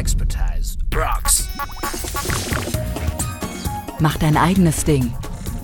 Expertise 0.00 0.78
rocks. 0.94 1.46
Mach 3.98 4.16
dein 4.16 4.34
eigenes 4.38 4.82
Ding. 4.82 5.12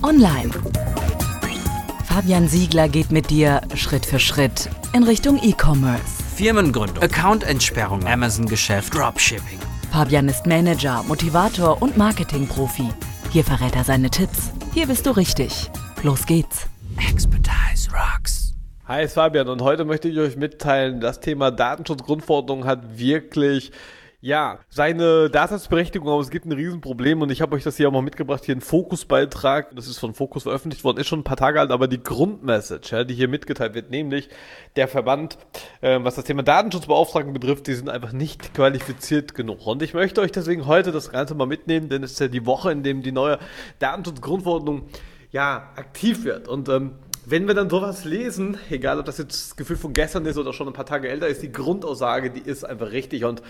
Online. 0.03 0.51
Fabian 2.05 2.47
Siegler 2.47 2.87
geht 2.87 3.11
mit 3.11 3.31
dir 3.31 3.61
Schritt 3.73 4.05
für 4.05 4.19
Schritt 4.19 4.69
in 4.93 5.01
Richtung 5.01 5.41
E-Commerce. 5.41 6.23
Firmengründung, 6.35 7.03
Accountentsperrung, 7.03 8.05
Amazon-Geschäft, 8.05 8.93
Dropshipping. 8.93 9.57
Fabian 9.91 10.29
ist 10.29 10.45
Manager, 10.45 11.03
Motivator 11.07 11.81
und 11.81 11.97
Marketingprofi. 11.97 12.89
Hier 13.31 13.43
verrät 13.43 13.75
er 13.75 13.85
seine 13.85 14.11
Tipps. 14.11 14.51
Hier 14.71 14.85
bist 14.85 15.07
du 15.07 15.17
richtig. 15.17 15.71
Los 16.03 16.27
geht's. 16.27 16.67
Expertise 17.09 17.89
rocks. 17.91 18.53
Hi, 18.85 19.03
ist 19.03 19.15
Fabian 19.15 19.49
und 19.49 19.63
heute 19.63 19.83
möchte 19.83 20.07
ich 20.07 20.19
euch 20.19 20.37
mitteilen, 20.37 21.01
das 21.01 21.21
Thema 21.21 21.49
Datenschutzgrundverordnung 21.49 22.65
hat 22.65 22.99
wirklich 22.99 23.71
ja, 24.19 24.59
seine 24.69 25.29
Daseinsberechtigung, 25.29 26.09
aber 26.09 26.21
es 26.21 26.31
gibt 26.31 26.45
ein 26.45 26.51
Riesenproblem 26.51 27.21
und 27.21 27.31
ich 27.31 27.41
habe 27.41 27.55
euch 27.55 27.63
das 27.63 27.77
hier 27.77 27.87
auch 27.87 27.91
mal 27.91 28.01
mitgebracht, 28.01 28.43
hier 28.43 28.55
ein 28.55 28.61
Fokusbeitrag, 28.61 29.75
das 29.75 29.87
ist 29.87 29.99
von 29.99 30.15
Fokus 30.15 30.43
veröffentlicht 30.43 30.83
worden, 30.83 30.97
ist 30.97 31.07
schon 31.07 31.19
ein 31.19 31.23
paar 31.23 31.37
Tage 31.37 31.59
alt, 31.59 31.69
aber 31.69 31.87
die 31.87 32.01
Grundmessage, 32.01 32.95
ja, 32.95 33.03
die 33.03 33.13
hier 33.13 33.27
mitgeteilt 33.27 33.75
wird, 33.75 33.91
nämlich 33.91 34.29
der 34.75 34.87
Verband, 34.87 35.37
äh, 35.81 35.99
was 36.01 36.15
das 36.15 36.25
Thema 36.25 36.41
Datenschutzbeauftragten 36.41 37.31
betrifft, 37.31 37.67
die 37.67 37.75
sind 37.75 37.89
einfach 37.89 38.11
nicht 38.11 38.55
qualifiziert 38.55 39.35
genug. 39.35 39.67
Und 39.67 39.83
ich 39.83 39.93
möchte 39.93 40.21
euch 40.21 40.31
deswegen 40.31 40.65
heute 40.65 40.91
das 40.91 41.11
Ganze 41.11 41.35
mal 41.35 41.45
mitnehmen, 41.45 41.87
denn 41.87 42.01
es 42.01 42.13
ist 42.13 42.19
ja 42.19 42.27
die 42.27 42.47
Woche, 42.47 42.71
in 42.71 42.81
dem 42.81 43.03
die 43.03 43.11
neue 43.11 43.37
Datenschutzgrundverordnung 43.77 44.87
ja 45.31 45.73
aktiv 45.75 46.23
wird. 46.23 46.47
Und 46.47 46.69
ähm, 46.69 46.93
wenn 47.27 47.45
wir 47.45 47.53
dann 47.53 47.69
sowas 47.69 48.03
lesen, 48.03 48.57
egal 48.71 48.97
ob 48.99 49.05
das 49.05 49.19
jetzt 49.19 49.49
das 49.49 49.55
Gefühl 49.57 49.75
von 49.75 49.93
gestern 49.93 50.25
ist 50.25 50.37
oder 50.37 50.53
schon 50.53 50.65
ein 50.65 50.73
paar 50.73 50.85
Tage 50.87 51.07
älter 51.07 51.27
ist, 51.27 51.43
die 51.43 51.51
Grundaussage, 51.51 52.31
die 52.31 52.39
ist 52.39 52.63
einfach 52.63 52.91
richtig. 52.91 53.25
Und 53.25 53.43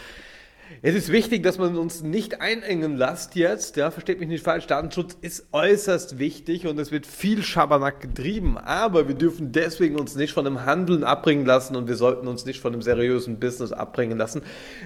es 0.81 0.95
ist 0.95 1.11
wichtig, 1.11 1.43
dass 1.43 1.57
man 1.57 1.77
uns 1.77 2.03
nicht 2.03 2.41
einengen 2.41 2.97
lässt 2.97 3.35
jetzt, 3.35 3.77
ja, 3.77 3.91
versteht 3.91 4.19
mich 4.19 4.29
nicht 4.29 4.43
falsch, 4.43 4.67
Datenschutz 4.67 5.17
ist 5.21 5.47
äußerst 5.51 6.19
wichtig 6.19 6.67
und 6.67 6.79
es 6.79 6.91
wird 6.91 7.07
viel 7.07 7.41
Schabernack 7.43 8.01
getrieben, 8.01 8.57
aber 8.57 9.07
wir 9.07 9.15
dürfen 9.15 9.51
deswegen 9.51 9.99
uns 9.99 10.15
nicht 10.15 10.33
von 10.33 10.45
dem 10.45 10.65
Handeln 10.65 11.03
abbringen 11.03 11.45
lassen 11.45 11.75
und 11.75 11.87
wir 11.87 11.95
sollten 11.95 12.27
uns 12.27 12.45
nicht 12.45 12.59
von 12.59 12.71
dem 12.71 12.81
seriösen 12.81 13.39
Business 13.39 13.71
abbringen 13.71 14.17
lassen. 14.17 14.41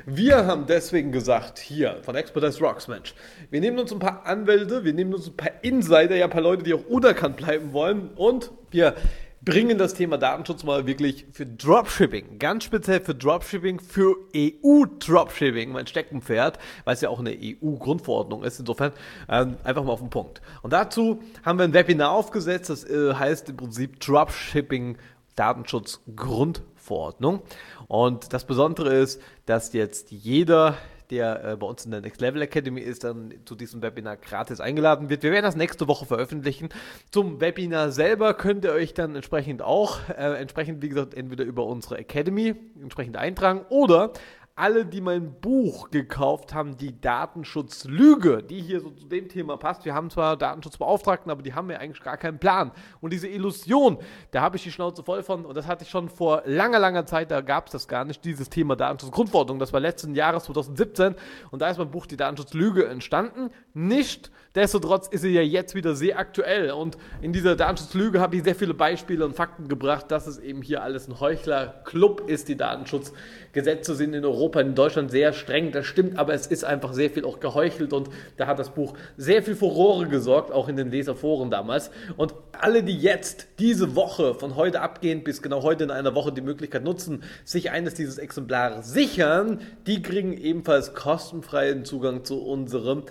Wir 0.06 0.46
haben 0.46 0.66
deswegen 0.68 1.12
gesagt, 1.12 1.60
hier, 1.60 1.98
von 2.04 2.16
Expertise 2.16 2.60
Rocks, 2.60 2.88
Mensch, 2.88 3.14
wir 3.50 3.60
nehmen 3.60 3.80
uns 3.80 3.92
ein 3.92 4.00
paar 4.00 4.26
Anwälte, 4.26 4.84
wir 4.84 4.94
nehmen 4.94 5.14
uns 5.14 5.28
ein 5.28 5.38
paar 5.38 5.52
Insider, 5.62 6.16
ja, 6.16 6.26
ein 6.26 6.32
paar 6.32 6.42
Leute, 6.42 6.64
die 6.64 6.74
auch 6.74 6.86
unerkannt 6.86 7.38
bleiben 7.38 7.74
wollen 7.74 8.10
und 8.16 8.52
wir 8.72 8.96
bringen 9.44 9.78
das 9.78 9.96
Thema 9.96 10.18
Datenschutz 10.18 10.64
mal 10.64 10.86
wirklich 10.86 11.26
für 11.32 11.46
Dropshipping, 11.46 12.38
ganz 12.38 12.64
speziell 12.64 13.02
für 13.02 13.16
Dropshipping, 13.16 13.80
für 13.80 14.16
EU-Dropshipping, 14.36 15.72
mein 15.72 15.88
Steckenpferd, 15.88 16.60
weil 16.86 16.94
es 16.94 17.02
ja 17.02 17.10
auch 17.10 17.20
eine 17.20 17.32
EU-Grundverordnung 17.32 18.44
ist. 18.44 18.60
Insofern 18.60 18.92
ähm, 19.28 19.58
einfach 19.64 19.84
mal 19.84 19.94
auf 19.94 20.00
den 20.00 20.12
Punkt. 20.12 20.42
Und 20.62 20.74
dazu 20.74 21.22
haben 21.44 21.58
wir 21.58 21.66
ein 21.66 21.74
Webinar 21.74 22.12
aufgesetzt, 22.12 22.70
das 22.70 22.84
äh, 22.84 23.16
heißt 23.16 23.50
im 23.50 23.58
Prinzip 23.58 24.00
Dropshipping 24.00 24.98
Datenschutz 25.36 26.02
Grundverordnung. 26.16 27.42
Und 27.88 28.34
das 28.34 28.46
Besondere 28.46 28.94
ist, 28.94 29.22
dass 29.48 29.74
jetzt 29.74 30.12
jeder 30.12 30.78
der 31.12 31.44
äh, 31.44 31.56
bei 31.58 31.68
uns 31.68 31.86
in 31.86 31.92
der 31.92 32.02
Next 32.02 32.22
Level 32.22 32.42
Academy 32.42 32.82
ist, 32.82 33.04
dann 33.04 33.34
zu 33.46 33.56
diesem 33.56 33.82
Webinar 33.82 34.18
gratis 34.18 34.60
eingeladen 34.60 35.10
wird. 35.10 35.24
Wir 35.24 35.32
werden 35.32 35.44
das 35.44 35.56
nächste 35.56 35.88
Woche 35.88 36.06
veröffentlichen. 36.06 36.70
Zum 37.12 37.42
Webinar 37.42 37.92
selber 37.92 38.34
könnt 38.34 38.66
ihr 38.66 38.72
euch 38.72 38.94
dann 38.94 39.16
entsprechend 39.16 39.62
auch, 39.62 40.00
äh, 40.10 40.40
entsprechend 40.40 40.82
wie 40.82 40.90
gesagt, 40.90 41.14
entweder 41.14 41.44
über 41.44 41.66
unsere 41.66 41.98
Academy 41.98 42.56
entsprechend 42.82 43.18
eintragen 43.18 43.66
oder 43.70 44.14
alle, 44.56 44.86
die 44.86 45.02
mein 45.02 45.40
Buch 45.40 45.90
gekauft 45.92 46.54
haben, 46.54 46.78
die 46.78 47.00
Datenschutzlüge, 47.00 48.44
die 48.44 48.62
hier 48.62 48.82
so 48.82 48.90
zu 48.90 49.08
dem 49.08 49.30
Thema 49.30 49.58
passt. 49.58 49.86
Wir 49.86 49.94
haben 49.94 50.10
zwar 50.10 50.38
Datenschutzbeauftragten, 50.38 51.32
aber 51.32 51.42
die 51.42 51.54
haben 51.54 51.70
ja 51.72 51.78
eigentlich 51.78 52.04
gar 52.04 52.18
keinen 52.18 52.40
Plan. 52.40 52.72
Und 53.00 53.14
diese 53.14 53.28
Illusion, 53.28 53.98
da 54.32 54.42
habe 54.42 54.58
ich 54.58 54.64
die 54.64 54.72
Schnauze 54.72 55.04
voll 55.04 55.24
von 55.24 55.46
und 55.46 55.56
das 55.56 55.68
hatte 55.68 55.84
ich 55.84 55.90
schon 55.90 56.10
vor 56.10 56.44
langer, 56.46 56.80
langer 56.80 57.06
Zeit, 57.06 57.32
da 57.32 57.42
gab 57.42 57.68
es 57.68 57.72
das 57.72 57.88
gar 57.88 58.06
nicht, 58.06 58.24
dieses 58.26 58.50
Thema 58.50 58.76
Datenschutzgrundverordnung. 58.76 59.60
Das 59.60 59.74
war 59.74 59.80
letzten 59.80 60.16
Jahres 60.16 60.44
2017 60.44 61.16
und 61.52 61.62
da 61.62 61.70
ist 61.70 61.78
mein 61.78 61.92
Buch 61.92 62.06
die 62.06 62.18
Datenschutzlüge 62.18 62.86
entstanden. 62.88 63.50
Nicht 63.74 64.32
Destotrotz 64.56 65.08
ist 65.08 65.22
sie 65.22 65.30
ja 65.30 65.42
jetzt 65.42 65.76
wieder 65.76 65.96
sehr 65.96 66.20
aktuell 66.20 66.72
und 66.72 66.98
in 67.22 67.32
dieser 67.32 67.56
Datenschutzlüge 67.56 68.20
habe 68.20 68.36
ich 68.36 68.44
sehr 68.44 68.56
viele 68.56 68.74
Beispiele 68.74 69.24
und 69.24 69.34
Fakten 69.34 69.70
gebracht, 69.70 70.12
dass 70.12 70.28
es 70.28 70.40
eben 70.40 70.62
hier 70.62 70.84
alles 70.84 71.08
ein 71.08 71.22
Heuchlerclub 71.22 72.30
ist. 72.30 72.50
Die 72.50 72.58
Datenschutzgesetze 72.58 73.96
sind 73.96 74.14
in 74.14 74.26
Europa, 74.26 74.41
in 74.62 74.76
Deutschland 74.76 75.12
sehr 75.12 75.34
streng, 75.34 75.72
das 75.72 75.86
stimmt, 75.86 76.18
aber 76.18 76.34
es 76.34 76.48
ist 76.48 76.64
einfach 76.64 76.94
sehr 76.94 77.10
viel 77.10 77.26
auch 77.26 77.40
geheuchelt 77.40 77.94
und 77.94 78.10
da 78.38 78.48
hat 78.48 78.60
das 78.60 78.72
Buch 78.72 78.94
sehr 79.18 79.44
viel 79.44 79.56
Furore 79.56 80.08
gesorgt, 80.08 80.52
auch 80.52 80.68
in 80.68 80.76
den 80.76 80.90
Leserforen 80.90 81.52
damals. 81.52 81.92
Und 82.18 82.34
alle, 82.52 82.84
die 82.84 82.98
jetzt 82.98 83.48
diese 83.60 83.96
Woche 83.96 84.34
von 84.34 84.56
heute 84.56 84.82
abgehend 84.82 85.24
bis 85.24 85.42
genau 85.42 85.64
heute 85.64 85.84
in 85.84 85.92
einer 85.92 86.16
Woche 86.16 86.32
die 86.32 86.42
Möglichkeit 86.42 86.84
nutzen, 86.84 87.24
sich 87.46 87.72
eines 87.72 87.94
dieses 87.94 88.18
Exemplare 88.18 88.84
sichern, 88.84 89.60
die 89.88 90.02
kriegen 90.02 90.34
ebenfalls 90.34 90.94
kostenfreien 90.94 91.86
Zugang 91.86 92.24
zu 92.24 92.42
unserem 92.42 93.04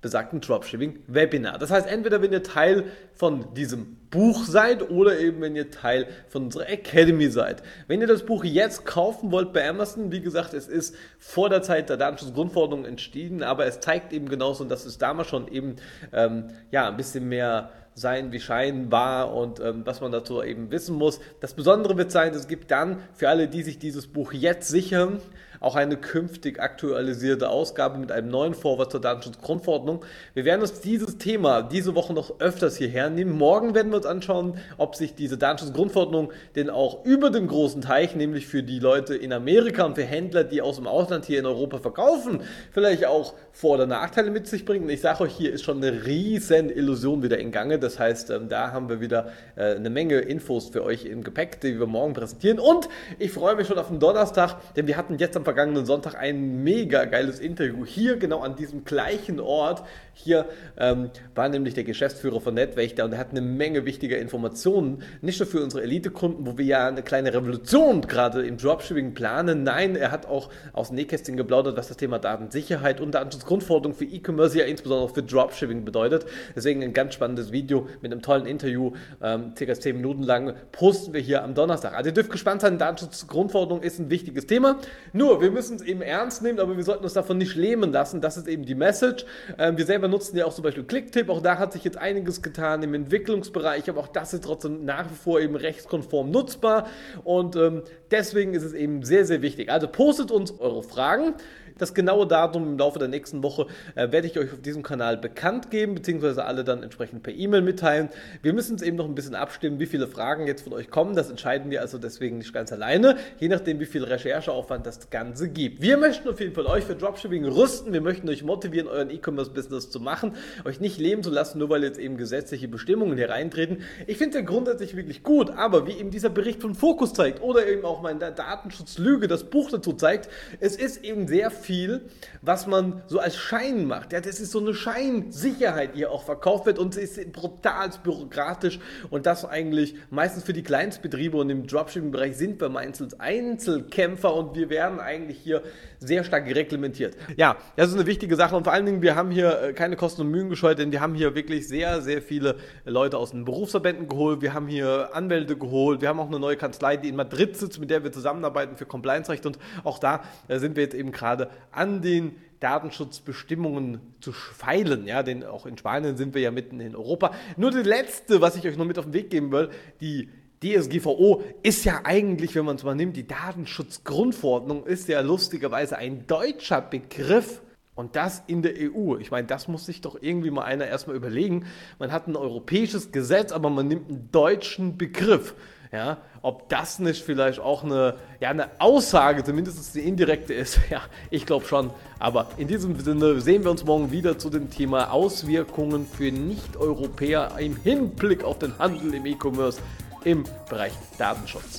besagten 0.00 0.40
Dropshipping-Webinar. 0.40 1.58
Das 1.58 1.70
heißt, 1.70 1.88
entweder 1.88 2.22
wenn 2.22 2.32
ihr 2.32 2.42
Teil 2.42 2.84
von 3.14 3.52
diesem 3.54 3.96
Buch 4.10 4.44
seid 4.44 4.90
oder 4.90 5.18
eben 5.18 5.40
wenn 5.40 5.56
ihr 5.56 5.70
Teil 5.70 6.06
von 6.28 6.44
unserer 6.44 6.68
Academy 6.68 7.28
seid. 7.28 7.62
Wenn 7.88 8.00
ihr 8.00 8.06
das 8.06 8.24
Buch 8.24 8.44
jetzt 8.44 8.86
kaufen 8.86 9.32
wollt 9.32 9.52
bei 9.52 9.68
Amazon, 9.68 10.12
wie 10.12 10.20
gesagt, 10.20 10.54
es 10.54 10.68
ist 10.68 10.94
vor 11.18 11.50
der 11.50 11.62
Zeit 11.62 11.88
der 11.88 11.96
Datenschutzgrundverordnung 11.96 12.84
entschieden, 12.84 13.42
aber 13.42 13.66
es 13.66 13.80
zeigt 13.80 14.12
eben 14.12 14.28
genauso, 14.28 14.64
dass 14.64 14.86
es 14.86 14.98
damals 14.98 15.28
schon 15.28 15.48
eben 15.48 15.76
ähm, 16.12 16.48
ja, 16.70 16.88
ein 16.88 16.96
bisschen 16.96 17.28
mehr 17.28 17.70
sein 17.98 18.32
wie 18.32 18.40
Schein 18.40 18.90
war 18.90 19.34
und 19.34 19.60
ähm, 19.60 19.82
was 19.84 20.00
man 20.00 20.12
dazu 20.12 20.42
eben 20.42 20.70
wissen 20.70 20.96
muss. 20.96 21.20
Das 21.40 21.54
Besondere 21.54 21.96
wird 21.96 22.10
sein, 22.10 22.34
es 22.34 22.48
gibt 22.48 22.70
dann 22.70 22.98
für 23.14 23.28
alle, 23.28 23.48
die 23.48 23.62
sich 23.62 23.78
dieses 23.78 24.06
Buch 24.06 24.32
jetzt 24.32 24.68
sichern, 24.68 25.20
auch 25.60 25.76
eine 25.76 25.96
künftig 25.96 26.60
aktualisierte 26.60 27.48
Ausgabe 27.48 27.98
mit 27.98 28.12
einem 28.12 28.28
neuen 28.28 28.54
Vorwort 28.54 28.92
zur 28.92 29.00
Datenschutzgrundverordnung. 29.00 30.04
Wir 30.34 30.44
werden 30.44 30.60
uns 30.60 30.80
dieses 30.80 31.18
Thema 31.18 31.62
diese 31.62 31.94
Woche 31.94 32.12
noch 32.12 32.40
öfters 32.40 32.76
hierher 32.76 33.10
nehmen. 33.10 33.36
Morgen 33.36 33.74
werden 33.74 33.90
wir 33.90 33.96
uns 33.96 34.06
anschauen, 34.06 34.58
ob 34.76 34.94
sich 34.94 35.14
diese 35.14 35.36
Datenschutzgrundverordnung 35.36 36.32
denn 36.54 36.70
auch 36.70 37.04
über 37.04 37.30
den 37.30 37.48
großen 37.48 37.82
Teich, 37.82 38.14
nämlich 38.14 38.46
für 38.46 38.62
die 38.62 38.78
Leute 38.78 39.16
in 39.16 39.32
Amerika 39.32 39.84
und 39.84 39.96
für 39.96 40.04
Händler, 40.04 40.44
die 40.44 40.62
aus 40.62 40.76
dem 40.76 40.86
Ausland 40.86 41.24
hier 41.24 41.38
in 41.38 41.46
Europa 41.46 41.78
verkaufen, 41.78 42.40
vielleicht 42.70 43.06
auch 43.06 43.34
Vor- 43.52 43.74
oder 43.74 43.86
Nachteile 43.86 44.30
mit 44.30 44.46
sich 44.46 44.64
bringen. 44.64 44.88
Ich 44.88 45.00
sage 45.00 45.24
euch, 45.24 45.32
hier 45.32 45.52
ist 45.52 45.64
schon 45.64 45.78
eine 45.78 46.04
riesen 46.04 46.70
Illusion 46.70 47.22
wieder 47.22 47.38
in 47.38 47.50
Gange. 47.50 47.78
Das 47.88 47.98
heißt, 47.98 48.28
ähm, 48.28 48.50
da 48.50 48.72
haben 48.72 48.90
wir 48.90 49.00
wieder 49.00 49.32
äh, 49.56 49.74
eine 49.74 49.88
Menge 49.88 50.18
Infos 50.18 50.68
für 50.68 50.84
euch 50.84 51.06
im 51.06 51.24
Gepäck, 51.24 51.58
die 51.62 51.80
wir 51.80 51.86
morgen 51.86 52.12
präsentieren. 52.12 52.58
Und 52.58 52.86
ich 53.18 53.32
freue 53.32 53.56
mich 53.56 53.66
schon 53.66 53.78
auf 53.78 53.88
den 53.88 53.98
Donnerstag, 53.98 54.56
denn 54.74 54.86
wir 54.86 54.98
hatten 54.98 55.16
jetzt 55.16 55.38
am 55.38 55.44
vergangenen 55.44 55.86
Sonntag 55.86 56.14
ein 56.14 56.62
mega 56.62 57.06
geiles 57.06 57.40
Interview 57.40 57.86
hier 57.86 58.18
genau 58.18 58.40
an 58.40 58.56
diesem 58.56 58.84
gleichen 58.84 59.40
Ort. 59.40 59.84
Hier 60.12 60.44
ähm, 60.76 61.10
war 61.34 61.48
nämlich 61.48 61.72
der 61.72 61.84
Geschäftsführer 61.84 62.42
von 62.42 62.52
Netwächter 62.52 63.06
und 63.06 63.12
er 63.12 63.18
hat 63.18 63.30
eine 63.30 63.40
Menge 63.40 63.86
wichtiger 63.86 64.18
Informationen, 64.18 65.02
nicht 65.22 65.38
nur 65.40 65.46
für 65.46 65.62
unsere 65.62 65.82
Elite-Kunden, 65.82 66.44
wo 66.44 66.58
wir 66.58 66.66
ja 66.66 66.88
eine 66.88 67.02
kleine 67.02 67.32
Revolution 67.32 68.02
gerade 68.02 68.44
im 68.44 68.58
Dropshipping 68.58 69.14
planen. 69.14 69.62
Nein, 69.62 69.96
er 69.96 70.10
hat 70.10 70.26
auch 70.26 70.50
aus 70.74 70.90
Nähkästchen 70.90 71.38
geplaudert, 71.38 71.78
was 71.78 71.88
das 71.88 71.96
Thema 71.96 72.18
Datensicherheit 72.18 73.00
und 73.00 73.12
Datenschutzgrundverordnung 73.12 73.94
für 73.94 74.04
E-Commerce, 74.04 74.58
ja 74.58 74.66
insbesondere 74.66 75.14
für 75.14 75.22
Dropshipping 75.22 75.86
bedeutet. 75.86 76.26
Deswegen 76.54 76.82
ein 76.82 76.92
ganz 76.92 77.14
spannendes 77.14 77.52
Video 77.52 77.77
mit 78.00 78.12
einem 78.12 78.22
tollen 78.22 78.46
Interview, 78.46 78.92
ähm, 79.22 79.52
circa 79.56 79.74
10 79.74 79.96
Minuten 79.96 80.22
lang, 80.22 80.54
posten 80.72 81.12
wir 81.12 81.20
hier 81.20 81.42
am 81.42 81.54
Donnerstag. 81.54 81.94
Also 81.94 82.10
ihr 82.10 82.14
dürft 82.14 82.30
gespannt 82.30 82.60
sein, 82.62 82.78
Datenschutzgrundverordnung 82.78 83.82
ist 83.82 83.98
ein 83.98 84.10
wichtiges 84.10 84.46
Thema. 84.46 84.78
Nur, 85.12 85.40
wir 85.40 85.50
müssen 85.50 85.76
es 85.76 85.82
eben 85.82 86.02
ernst 86.02 86.42
nehmen, 86.42 86.60
aber 86.60 86.76
wir 86.76 86.84
sollten 86.84 87.04
uns 87.04 87.12
davon 87.12 87.38
nicht 87.38 87.54
lähmen 87.54 87.92
lassen. 87.92 88.20
Das 88.20 88.36
ist 88.36 88.48
eben 88.48 88.64
die 88.64 88.74
Message. 88.74 89.24
Ähm, 89.58 89.76
wir 89.76 89.86
selber 89.86 90.08
nutzen 90.08 90.36
ja 90.36 90.46
auch 90.46 90.54
zum 90.54 90.64
Beispiel 90.64 90.84
Clicktip. 90.84 91.28
Auch 91.28 91.42
da 91.42 91.58
hat 91.58 91.72
sich 91.72 91.84
jetzt 91.84 91.98
einiges 91.98 92.42
getan 92.42 92.82
im 92.82 92.94
Entwicklungsbereich, 92.94 93.88
aber 93.88 94.00
auch 94.00 94.08
das 94.08 94.34
ist 94.34 94.44
trotzdem 94.44 94.84
nach 94.84 95.10
wie 95.10 95.14
vor 95.14 95.40
eben 95.40 95.56
rechtskonform 95.56 96.30
nutzbar. 96.30 96.86
Und 97.24 97.56
ähm, 97.56 97.82
deswegen 98.10 98.54
ist 98.54 98.64
es 98.64 98.72
eben 98.72 99.02
sehr, 99.02 99.24
sehr 99.24 99.42
wichtig. 99.42 99.70
Also 99.70 99.88
postet 99.88 100.30
uns 100.30 100.58
eure 100.58 100.82
Fragen. 100.82 101.34
Das 101.78 101.94
genaue 101.94 102.26
Datum 102.26 102.64
im 102.64 102.78
Laufe 102.78 102.98
der 102.98 103.06
nächsten 103.06 103.42
Woche 103.44 103.68
äh, 103.94 104.10
werde 104.10 104.26
ich 104.26 104.36
euch 104.36 104.52
auf 104.52 104.60
diesem 104.60 104.82
Kanal 104.82 105.16
bekannt 105.16 105.70
geben, 105.70 105.94
beziehungsweise 105.94 106.44
alle 106.44 106.64
dann 106.64 106.82
entsprechend 106.82 107.22
per 107.22 107.32
E-Mail 107.32 107.62
mitteilen. 107.62 108.08
Wir 108.42 108.52
müssen 108.52 108.72
uns 108.72 108.82
eben 108.82 108.96
noch 108.96 109.04
ein 109.04 109.14
bisschen 109.14 109.36
abstimmen, 109.36 109.78
wie 109.78 109.86
viele 109.86 110.08
Fragen 110.08 110.48
jetzt 110.48 110.62
von 110.62 110.72
euch 110.72 110.90
kommen. 110.90 111.14
Das 111.14 111.30
entscheiden 111.30 111.70
wir 111.70 111.80
also 111.80 111.98
deswegen 111.98 112.38
nicht 112.38 112.52
ganz 112.52 112.72
alleine, 112.72 113.16
je 113.38 113.48
nachdem, 113.48 113.78
wie 113.78 113.86
viel 113.86 114.02
Rechercheaufwand 114.02 114.86
das 114.86 115.08
Ganze 115.10 115.48
gibt. 115.48 115.80
Wir 115.80 115.96
möchten 115.96 116.28
auf 116.28 116.40
jeden 116.40 116.52
Fall 116.52 116.66
euch 116.66 116.82
für 116.82 116.96
Dropshipping 116.96 117.44
rüsten. 117.44 117.92
Wir 117.92 118.00
möchten 118.00 118.28
euch 118.28 118.42
motivieren, 118.42 118.88
euren 118.88 119.10
E-Commerce-Business 119.10 119.90
zu 119.90 120.00
machen, 120.00 120.32
euch 120.64 120.80
nicht 120.80 120.98
leben 120.98 121.22
zu 121.22 121.30
lassen, 121.30 121.60
nur 121.60 121.70
weil 121.70 121.84
jetzt 121.84 122.00
eben 122.00 122.16
gesetzliche 122.16 122.66
Bestimmungen 122.66 123.16
hier 123.16 123.30
reintreten. 123.30 123.82
Ich 124.08 124.18
finde 124.18 124.36
es 124.36 124.42
ja 124.42 124.50
grundsätzlich 124.50 124.96
wirklich 124.96 125.22
gut, 125.22 125.50
aber 125.50 125.86
wie 125.86 125.92
eben 125.92 126.10
dieser 126.10 126.30
Bericht 126.30 126.60
von 126.60 126.74
Focus 126.74 127.14
zeigt 127.14 127.40
oder 127.40 127.68
eben 127.68 127.84
auch 127.84 128.02
meine 128.02 128.32
Datenschutzlüge, 128.32 129.28
das 129.28 129.44
Buch 129.44 129.70
dazu 129.70 129.92
zeigt, 129.92 130.28
es 130.58 130.74
ist 130.74 131.04
eben 131.04 131.28
sehr 131.28 131.52
viel 131.52 131.67
viel, 131.68 132.00
was 132.40 132.66
man 132.66 133.02
so 133.08 133.20
als 133.20 133.36
Schein 133.36 133.84
macht. 133.84 134.14
Ja, 134.14 134.22
das 134.22 134.40
ist 134.40 134.52
so 134.52 134.58
eine 134.58 134.72
Scheinsicherheit, 134.72 135.94
die 135.94 136.06
auch 136.06 136.22
verkauft 136.24 136.64
wird 136.64 136.78
und 136.78 136.96
es 136.96 137.18
ist 137.18 137.32
brutal 137.32 137.90
bürokratisch 138.02 138.80
und 139.10 139.26
das 139.26 139.44
eigentlich 139.44 139.94
meistens 140.08 140.44
für 140.44 140.54
die 140.54 140.62
Kleinstbetriebe 140.62 141.36
und 141.36 141.50
im 141.50 141.66
Dropshipping-Bereich 141.66 142.38
sind 142.38 142.58
wir 142.58 142.70
meistens 142.70 143.20
Einzelkämpfer 143.20 144.34
und 144.34 144.56
wir 144.56 144.70
werden 144.70 144.98
eigentlich 144.98 145.38
hier 145.38 145.62
sehr 145.98 146.24
stark 146.24 146.46
reglementiert. 146.46 147.16
Ja, 147.36 147.56
das 147.76 147.88
ist 147.88 147.96
eine 147.96 148.06
wichtige 148.06 148.34
Sache 148.36 148.56
und 148.56 148.64
vor 148.64 148.72
allen 148.72 148.86
Dingen, 148.86 149.02
wir 149.02 149.14
haben 149.14 149.30
hier 149.30 149.60
äh, 149.60 149.72
keine 149.74 149.96
Kosten 149.96 150.22
und 150.22 150.30
Mühen 150.30 150.48
gescheut, 150.48 150.78
denn 150.78 150.90
wir 150.90 151.02
haben 151.02 151.14
hier 151.14 151.34
wirklich 151.34 151.68
sehr, 151.68 152.00
sehr 152.00 152.22
viele 152.22 152.56
Leute 152.86 153.18
aus 153.18 153.32
den 153.32 153.44
Berufsverbänden 153.44 154.08
geholt, 154.08 154.40
wir 154.40 154.54
haben 154.54 154.68
hier 154.68 155.10
Anwälte 155.12 155.58
geholt, 155.58 156.00
wir 156.00 156.08
haben 156.08 156.18
auch 156.18 156.28
eine 156.28 156.38
neue 156.38 156.56
Kanzlei, 156.56 156.96
die 156.96 157.10
in 157.10 157.16
Madrid 157.16 157.58
sitzt, 157.58 157.78
mit 157.78 157.90
der 157.90 158.04
wir 158.04 158.12
zusammenarbeiten 158.12 158.76
für 158.78 158.86
Compliance-Recht 158.86 159.44
und 159.44 159.58
auch 159.84 159.98
da 159.98 160.22
äh, 160.48 160.58
sind 160.58 160.76
wir 160.76 160.82
jetzt 160.82 160.94
eben 160.94 161.12
gerade 161.12 161.50
an 161.70 162.02
den 162.02 162.36
Datenschutzbestimmungen 162.60 164.00
zu 164.20 164.32
feilen. 164.32 165.06
Ja, 165.06 165.22
denn 165.22 165.44
auch 165.44 165.66
in 165.66 165.78
Spanien 165.78 166.16
sind 166.16 166.34
wir 166.34 166.42
ja 166.42 166.50
mitten 166.50 166.80
in 166.80 166.96
Europa. 166.96 167.32
Nur 167.56 167.70
das 167.70 167.86
Letzte, 167.86 168.40
was 168.40 168.56
ich 168.56 168.66
euch 168.66 168.76
noch 168.76 168.84
mit 168.84 168.98
auf 168.98 169.04
den 169.06 169.14
Weg 169.14 169.30
geben 169.30 169.52
will, 169.52 169.70
die 170.00 170.28
DSGVO 170.62 171.42
ist 171.62 171.84
ja 171.84 172.00
eigentlich, 172.02 172.54
wenn 172.54 172.64
man 172.64 172.76
es 172.76 172.82
mal 172.82 172.94
nimmt, 172.94 173.16
die 173.16 173.28
Datenschutzgrundverordnung 173.28 174.84
ist 174.86 175.08
ja 175.08 175.20
lustigerweise 175.20 175.96
ein 175.96 176.26
deutscher 176.26 176.80
Begriff. 176.80 177.62
Und 177.94 178.14
das 178.14 178.44
in 178.46 178.62
der 178.62 178.74
EU. 178.76 179.16
Ich 179.16 179.32
meine, 179.32 179.48
das 179.48 179.66
muss 179.66 179.86
sich 179.86 180.00
doch 180.00 180.16
irgendwie 180.20 180.52
mal 180.52 180.62
einer 180.62 180.86
erstmal 180.86 181.16
überlegen. 181.16 181.66
Man 181.98 182.12
hat 182.12 182.28
ein 182.28 182.36
europäisches 182.36 183.10
Gesetz, 183.10 183.50
aber 183.50 183.70
man 183.70 183.88
nimmt 183.88 184.08
einen 184.08 184.28
deutschen 184.30 184.96
Begriff. 184.96 185.56
Ja, 185.90 186.18
ob 186.42 186.68
das 186.68 186.98
nicht 186.98 187.24
vielleicht 187.24 187.60
auch 187.60 187.82
eine, 187.82 188.14
ja, 188.40 188.50
eine 188.50 188.68
Aussage, 188.78 189.42
zumindest 189.42 189.94
die 189.94 190.00
indirekte 190.00 190.52
ist, 190.52 190.78
ja, 190.90 191.00
ich 191.30 191.46
glaube 191.46 191.64
schon. 191.64 191.90
Aber 192.18 192.48
in 192.58 192.68
diesem 192.68 192.98
Sinne 193.00 193.40
sehen 193.40 193.64
wir 193.64 193.70
uns 193.70 193.84
morgen 193.84 194.10
wieder 194.10 194.38
zu 194.38 194.50
dem 194.50 194.70
Thema 194.70 195.10
Auswirkungen 195.10 196.06
für 196.06 196.30
Nicht-Europäer 196.30 197.52
im 197.58 197.76
Hinblick 197.76 198.44
auf 198.44 198.58
den 198.58 198.78
Handel 198.78 199.14
im 199.14 199.24
E-Commerce 199.24 199.80
im 200.24 200.44
Bereich 200.68 200.92
Datenschutz. 201.16 201.78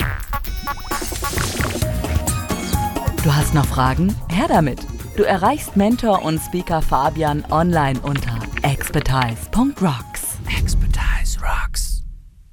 Du 3.23 3.35
hast 3.35 3.53
noch 3.53 3.65
Fragen? 3.65 4.15
Her 4.29 4.47
damit! 4.47 4.79
Du 5.17 5.23
erreichst 5.23 5.75
Mentor 5.75 6.23
und 6.23 6.39
Speaker 6.39 6.81
Fabian 6.81 7.43
online 7.51 7.99
unter 8.01 8.39
expertise.rocks. 8.63 10.18